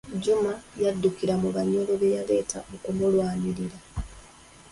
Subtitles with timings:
[0.23, 3.77] Juma yaddukira mu Banyoro be yaleeta okumulwanirira.